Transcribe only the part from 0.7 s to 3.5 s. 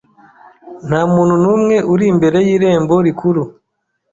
Nta muntu n'umwe uri imbere y'irembo rikuru.